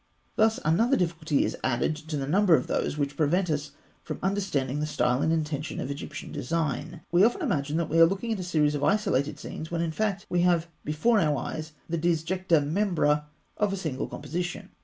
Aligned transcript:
Thus 0.35 0.59
another 0.65 0.97
difficulty 0.97 1.45
is 1.45 1.55
added 1.63 1.95
to 1.95 2.17
the 2.17 2.25
number 2.25 2.55
of 2.55 2.65
those 2.65 2.97
which 2.97 3.15
prevent 3.15 3.51
us 3.51 3.73
from 4.01 4.17
understanding 4.23 4.79
the 4.79 4.87
style 4.87 5.21
and 5.21 5.31
intention 5.31 5.79
of 5.79 5.91
Egyptian 5.91 6.31
design. 6.31 7.01
We 7.11 7.23
often 7.23 7.43
imagine 7.43 7.77
that 7.77 7.87
we 7.87 7.99
are 7.99 8.07
looking 8.07 8.31
at 8.33 8.39
a 8.39 8.43
series 8.43 8.73
of 8.73 8.83
isolated 8.83 9.37
scenes, 9.37 9.69
when 9.69 9.81
in 9.83 9.91
fact 9.91 10.25
we 10.27 10.41
have 10.41 10.67
before 10.83 11.19
our 11.19 11.37
eyes 11.37 11.73
the 11.87 11.99
disjecta 11.99 12.61
membra 12.65 13.25
of 13.57 13.73
a 13.73 13.77
single 13.77 14.07
composition. 14.07 14.69